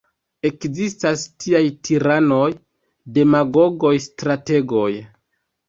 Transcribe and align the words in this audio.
Ekzistas 0.49 1.25
tiaj 1.45 1.61
tiranoj, 1.89 2.49
demagogoj, 3.21 3.95
strategoj. 4.09 4.91